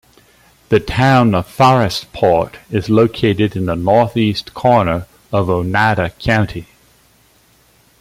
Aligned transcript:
The 0.69 0.79
Town 0.79 1.35
of 1.35 1.45
Forestport 1.45 2.55
is 2.71 2.89
located 2.89 3.55
in 3.55 3.67
the 3.67 3.75
northeast 3.75 4.51
corner 4.55 5.05
of 5.31 5.47
Oneida 5.47 6.09
County. 6.17 6.65